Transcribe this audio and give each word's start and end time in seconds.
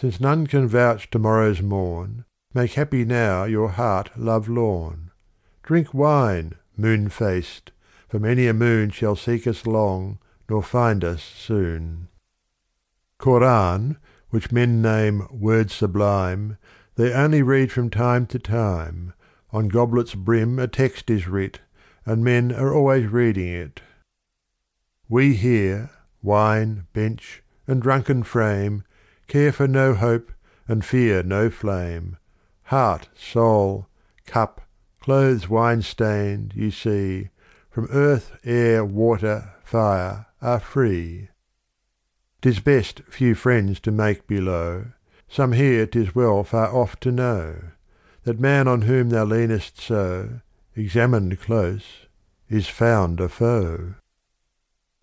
Since 0.00 0.20
none 0.20 0.46
can 0.46 0.68
vouch 0.68 1.10
to 1.10 1.18
morrow's 1.18 1.60
morn, 1.60 2.24
Make 2.54 2.74
happy 2.74 3.04
now 3.04 3.42
your 3.42 3.70
heart 3.70 4.12
love 4.16 4.48
lorn. 4.48 5.10
Drink 5.64 5.92
wine, 5.92 6.52
moon 6.76 7.08
faced, 7.08 7.72
for 8.08 8.20
many 8.20 8.46
a 8.46 8.54
moon 8.54 8.90
Shall 8.90 9.16
seek 9.16 9.44
us 9.44 9.66
long 9.66 10.20
nor 10.48 10.62
find 10.62 11.02
us 11.02 11.20
soon. 11.20 12.06
Koran, 13.18 13.98
which 14.30 14.52
men 14.52 14.80
name 14.80 15.26
"word 15.32 15.68
sublime," 15.68 16.58
They 16.94 17.12
only 17.12 17.42
read 17.42 17.72
from 17.72 17.90
time 17.90 18.26
to 18.26 18.38
time; 18.38 19.14
On 19.50 19.66
goblet's 19.66 20.14
brim 20.14 20.60
a 20.60 20.68
text 20.68 21.10
is 21.10 21.26
writ, 21.26 21.58
And 22.06 22.22
men 22.22 22.52
are 22.52 22.72
always 22.72 23.10
reading 23.10 23.48
it. 23.48 23.82
We 25.08 25.34
here, 25.34 25.90
wine, 26.22 26.86
bench, 26.92 27.42
and 27.66 27.82
drunken 27.82 28.22
frame, 28.22 28.84
Care 29.28 29.52
for 29.52 29.68
no 29.68 29.92
hope 29.92 30.32
and 30.66 30.82
fear 30.82 31.22
no 31.22 31.50
flame; 31.50 32.16
Heart, 32.62 33.10
soul, 33.14 33.86
cup, 34.24 34.62
clothes 35.00 35.50
wine 35.50 35.82
stained, 35.82 36.54
you 36.56 36.70
see, 36.70 37.28
From 37.68 37.88
earth, 37.90 38.32
air, 38.42 38.86
water, 38.86 39.52
fire, 39.62 40.24
are 40.40 40.58
free. 40.60 41.28
'Tis 42.40 42.60
best 42.60 43.00
few 43.10 43.34
friends 43.34 43.80
to 43.80 43.92
make 43.92 44.26
below; 44.26 44.92
Some 45.28 45.52
here 45.52 45.86
'tis 45.86 46.14
well 46.14 46.42
far 46.42 46.74
off 46.74 46.98
to 47.00 47.12
know: 47.12 47.60
That 48.22 48.40
man 48.40 48.66
on 48.66 48.80
whom 48.80 49.10
thou 49.10 49.26
leanest 49.26 49.78
so, 49.78 50.40
Examined 50.74 51.38
close, 51.38 52.06
is 52.48 52.66
found 52.66 53.20
a 53.20 53.28
foe. 53.28 53.96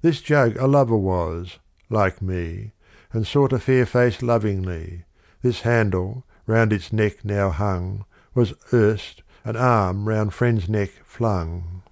This 0.02 0.20
jug 0.20 0.58
a 0.58 0.66
lover 0.66 0.98
was, 0.98 1.60
like 1.92 2.24
me, 2.24 2.72
And 3.16 3.26
sought 3.26 3.54
a 3.54 3.60
fair 3.60 3.86
face 3.86 4.22
lovingly; 4.22 5.06
This 5.42 5.62
handle, 5.62 6.26
round 6.46 6.74
its 6.74 6.92
neck 6.92 7.24
now 7.24 7.50
hung, 7.50 8.04
Was 8.34 8.54
erst 8.74 9.24
an 9.46 9.56
arm 9.56 10.06
round 10.10 10.34
friend's 10.34 10.68
neck 10.68 10.90
flung. 11.06 11.84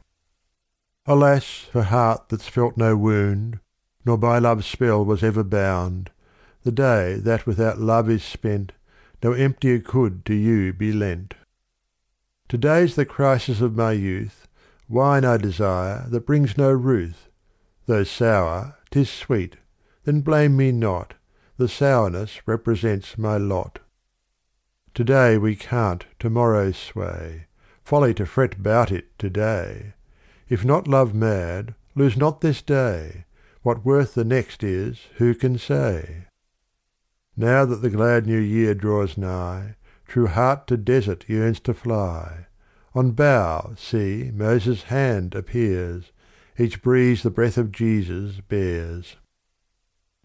Alas 1.06 1.60
for 1.72 1.84
heart 1.84 2.28
that's 2.28 2.50
felt 2.50 2.76
no 2.76 2.98
wound, 2.98 3.62
Nor 4.04 4.18
by 4.18 4.38
love's 4.38 4.66
spell 4.66 5.06
was 5.06 5.24
ever 5.24 5.46
bound! 5.46 6.12
The 6.64 6.74
day 6.74 7.14
that 7.20 7.48
without 7.48 7.80
love 7.80 8.10
is 8.10 8.22
spent 8.22 8.74
No 9.24 9.32
emptier 9.32 9.80
could 9.80 10.26
to 10.26 10.34
you 10.34 10.74
be 10.74 10.92
lent. 10.92 11.36
To 12.50 12.58
day's 12.58 12.96
the 12.96 13.06
crisis 13.06 13.62
of 13.62 13.78
my 13.78 13.94
youth, 13.94 14.50
Wine 14.90 15.24
I 15.24 15.38
desire 15.38 16.06
that 16.10 16.26
brings 16.26 16.58
no 16.58 16.74
ruth; 16.74 17.30
Though 17.86 18.04
sour, 18.04 18.76
'tis 18.92 19.10
sweet 19.10 19.56
then 20.04 20.22
blame 20.22 20.58
me 20.58 20.72
not, 20.72 21.14
The 21.58 21.68
sourness 21.68 22.46
represents 22.46 23.18
my 23.18 23.38
lot. 23.38 23.80
To 24.96 25.04
day 25.04 25.38
we 25.38 25.56
can't 25.56 26.06
to 26.20 26.30
morrow 26.30 26.72
sway, 26.72 27.48
Folly 27.84 28.14
to 28.16 28.26
fret 28.26 28.56
fret 28.56 28.64
'bout 28.64 28.92
it 28.92 29.18
to 29.20 29.30
day. 29.30 29.94
If 30.50 30.66
not 30.66 30.88
love 30.88 31.14
mad, 31.14 31.76
lose 31.96 32.18
not 32.18 32.42
this 32.42 32.62
day; 32.62 33.26
What 33.62 33.86
worth 33.86 34.14
the 34.14 34.24
next 34.24 34.64
is, 34.64 35.08
who 35.18 35.34
can 35.34 35.58
say? 35.58 36.28
Now 37.38 37.66
that 37.66 37.82
the 37.82 37.90
glad 37.90 38.28
new 38.28 38.40
year 38.40 38.76
draws 38.76 39.18
nigh, 39.18 39.76
True 40.06 40.28
heart 40.28 40.68
to 40.68 40.78
desert 40.78 41.28
yearns 41.28 41.60
to 41.62 41.74
fly. 41.74 42.48
On 42.94 43.12
bough, 43.12 43.74
see, 43.78 44.32
Moses' 44.34 44.84
hand 44.84 45.34
appears, 45.34 46.12
Each 46.60 46.82
breeze 46.82 47.24
the 47.24 47.32
breath 47.32 47.58
of 47.58 47.72
Jesus 47.72 48.42
bears. 48.42 49.16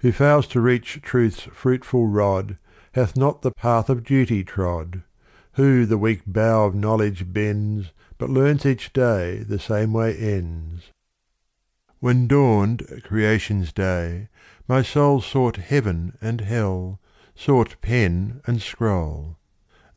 Who 0.00 0.12
fails 0.12 0.46
to 0.48 0.60
reach 0.60 1.00
truth's 1.02 1.40
fruitful 1.40 2.06
rod 2.06 2.56
Hath 2.92 3.16
not 3.16 3.42
the 3.42 3.50
path 3.50 3.90
of 3.90 4.04
duty 4.04 4.44
trod. 4.44 5.02
Who 5.54 5.86
the 5.86 5.98
weak 5.98 6.22
bough 6.24 6.66
of 6.66 6.74
knowledge 6.74 7.32
bends, 7.32 7.92
But 8.16 8.30
learns 8.30 8.64
each 8.64 8.92
day 8.92 9.38
the 9.38 9.58
same 9.58 9.92
way 9.92 10.16
ends. 10.16 10.92
When 11.98 12.28
dawned 12.28 13.02
creation's 13.02 13.72
day, 13.72 14.28
my 14.68 14.82
soul 14.82 15.20
Sought 15.20 15.56
heaven 15.56 16.16
and 16.20 16.42
hell, 16.42 17.00
sought 17.34 17.80
pen 17.80 18.40
and 18.46 18.62
scroll. 18.62 19.36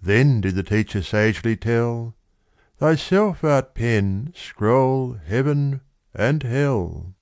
Then 0.01 0.41
did 0.41 0.56
the 0.56 0.63
teacher 0.63 1.03
sagely 1.03 1.56
tell, 1.56 2.16
"Thyself 2.78 3.44
art 3.44 3.75
pen, 3.75 4.34
scroll, 4.35 5.13
heaven, 5.13 5.81
and 6.16 6.41
hell." 6.41 7.13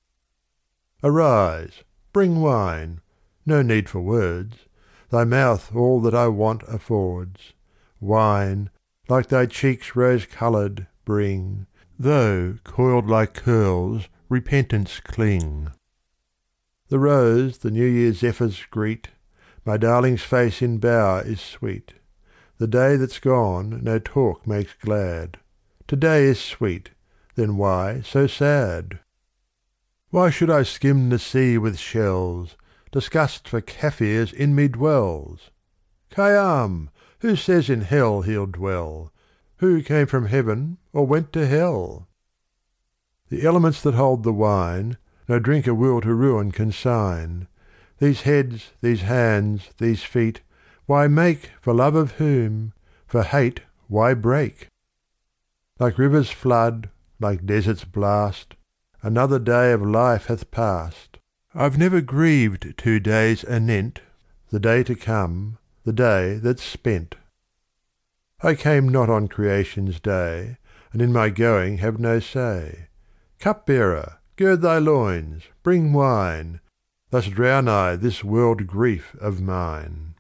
Arise, 1.04 1.84
bring 2.12 2.42
wine 2.42 3.02
no 3.46 3.62
need 3.62 3.88
for 3.90 4.02
words 4.02 4.66
Thy 5.10 5.24
mouth 5.24 5.76
all 5.76 6.02
that 6.02 6.14
I 6.14 6.28
want 6.28 6.62
affords. 6.68 7.54
Wine, 8.00 8.70
like 9.08 9.28
thy 9.28 9.48
cheeks 9.48 9.96
rose 9.96 10.28
coloured, 10.28 10.86
bring, 11.04 11.66
Though 11.98 12.58
coiled 12.64 13.08
like 13.08 13.34
curls 13.34 14.08
repentance 14.30 15.00
cling. 15.00 15.72
The 16.90 17.00
rose 17.00 17.58
the 17.60 17.72
new 17.72 17.86
year 17.86 18.14
zephyrs 18.14 18.64
greet, 18.70 19.10
My 19.66 19.78
darling's 19.78 20.22
face 20.22 20.62
in 20.62 20.78
bower 20.78 21.24
is 21.24 21.42
sweet. 21.42 21.96
The 22.60 22.68
day 22.68 22.96
that's 22.96 23.20
gone 23.20 23.84
no 23.84 23.98
talk 23.98 24.46
makes 24.46 24.74
glad; 24.76 25.38
To 25.88 25.96
day 25.96 26.26
is 26.26 26.40
sweet, 26.40 26.92
then 27.34 27.58
why 27.58 28.02
so 28.02 28.28
sad? 28.28 29.00
Why 30.12 30.32
should 30.32 30.50
I 30.50 30.64
skim 30.64 31.10
the 31.10 31.20
sea 31.20 31.60
with 31.60 31.78
shells? 31.78 32.58
Disgust 32.92 33.48
for 33.48 33.62
Kaffirs 33.62 34.34
in 34.34 34.56
me 34.56 34.68
dwells. 34.68 35.52
Khayyam! 36.10 36.90
who 37.20 37.36
says 37.36 37.70
in 37.70 37.82
hell 37.82 38.22
he'll 38.24 38.48
dwell? 38.48 39.14
Who 39.58 39.84
came 39.84 40.08
from 40.08 40.26
heaven 40.26 40.78
or 40.94 41.06
went 41.06 41.32
to 41.34 41.46
hell? 41.46 42.08
The 43.30 43.46
elements 43.46 43.84
that 43.84 43.94
hold 43.94 44.24
the 44.24 44.34
wine 44.34 44.98
No 45.28 45.38
drinker 45.38 45.76
will 45.76 46.02
to 46.02 46.16
ruin 46.16 46.52
consign. 46.52 47.48
These 48.00 48.22
heads, 48.22 48.72
these 48.82 49.02
hands, 49.02 49.70
these 49.78 50.04
feet, 50.04 50.42
why 50.88 51.08
make 51.08 51.52
For 51.62 51.72
love 51.72 51.94
of 51.94 52.14
whom? 52.14 52.74
for 53.06 53.22
hate 53.22 53.62
why 53.88 54.16
break? 54.16 54.70
Like 55.78 56.00
river's 56.00 56.32
flood, 56.32 56.90
like 57.20 57.46
desert's 57.46 57.84
blast, 57.86 58.56
Another 59.02 59.40
day 59.40 59.72
of 59.72 59.82
life 59.82 60.26
hath 60.26 60.52
passed. 60.52 61.20
I've 61.56 61.78
never 61.78 62.02
grieved 62.02 62.74
two 62.78 63.00
days 63.00 63.44
anent 63.46 64.02
The 64.50 64.60
day 64.60 64.84
to 64.84 64.96
come, 64.96 65.58
the 65.86 65.94
day 65.94 66.36
that's 66.36 66.64
spent. 66.64 67.16
I 68.42 68.56
came 68.56 68.90
not 68.90 69.10
on 69.10 69.28
creation's 69.28 70.00
day, 70.00 70.58
And 70.92 71.02
in 71.02 71.14
my 71.14 71.30
going 71.30 71.78
have 71.78 72.00
no 72.00 72.20
say. 72.20 72.88
Cupbearer, 73.40 74.20
gird 74.36 74.62
thy 74.62 74.80
loins, 74.80 75.44
bring 75.64 75.94
wine, 75.94 76.60
Thus 77.10 77.28
drown 77.28 77.68
I 77.68 77.96
this 77.96 78.24
world 78.24 78.68
grief 78.68 79.16
of 79.20 79.42
mine. 79.42 80.16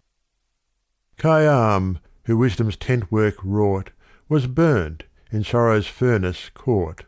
Khayyam, 1.17 1.99
who 2.25 2.37
wisdom's 2.37 2.77
tent 2.77 3.11
work 3.11 3.35
wrought, 3.43 3.91
Was 4.29 4.47
burnt, 4.47 5.03
in 5.31 5.43
sorrow's 5.43 5.87
furnace 5.87 6.49
caught. 6.53 7.03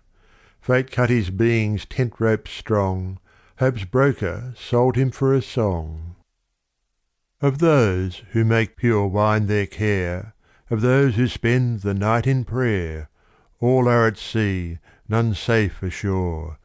Fate 0.62 0.92
cut 0.92 1.10
his 1.10 1.32
being's 1.32 1.86
tent 1.86 2.14
rope 2.20 2.48
strong, 2.48 3.20
Hope's 3.58 3.84
broker 3.84 4.54
sold 4.56 4.96
him 4.96 5.12
for 5.12 5.34
a 5.34 5.42
song. 5.42 6.16
Of 7.42 7.58
those 7.58 8.22
who 8.32 8.46
make 8.46 8.78
pure 8.78 9.08
wine 9.08 9.48
their 9.48 9.66
care, 9.66 10.36
Of 10.70 10.82
those 10.82 11.16
who 11.16 11.28
spend 11.28 11.82
the 11.82 11.96
night 11.96 12.28
in 12.28 12.46
prayer, 12.46 13.10
All 13.60 13.88
are 13.88 14.08
at 14.08 14.18
sea, 14.18 14.78
none 15.10 15.34
safe 15.34 15.82
ashore, 15.82 16.60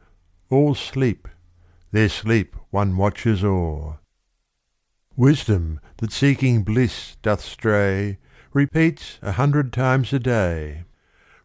All 0.49 0.75
sleep 0.75 1.27
their 1.91 2.09
sleep 2.09 2.55
one 2.69 2.97
watches 2.97 3.43
o'er. 3.43 3.99
Wisdom 5.15 5.79
that 5.97 6.11
seeking 6.11 6.63
bliss 6.63 7.15
doth 7.23 7.41
stray 7.41 8.19
Repeats 8.53 9.19
a 9.21 9.33
hundred 9.33 9.73
times 9.73 10.13
a 10.13 10.19
day, 10.19 10.83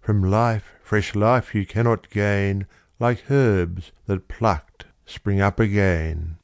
From 0.03 0.21
life 0.21 0.75
fresh 0.83 1.15
life 1.15 1.55
you 1.55 1.65
cannot 1.65 2.11
gain 2.11 2.67
Like 2.99 3.31
herbs 3.31 3.93
that 4.07 4.27
plucked 4.27 4.87
spring 5.07 5.41
up 5.41 5.61
again. 5.61 6.39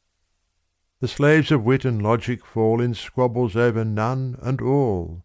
The 1.01 1.09
slaves 1.09 1.51
of 1.51 1.65
wit 1.65 1.85
and 1.85 2.01
logic 2.01 2.47
fall 2.47 2.81
In 2.81 2.95
squabbles 2.95 3.57
over 3.57 3.85
none 3.85 4.39
and 4.41 4.61
all. 4.63 5.25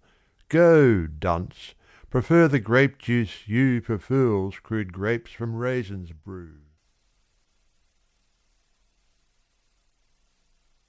Go, 0.49 1.05
dunce! 1.05 1.75
prefer 2.09 2.47
the 2.47 2.59
grape 2.59 2.97
juice 2.97 3.47
you 3.47 3.81
For 3.81 3.99
fools 3.99 4.57
crude 4.57 4.91
grapes 4.91 5.31
from 5.31 5.55
raisins 5.55 6.11
brew. 6.11 6.62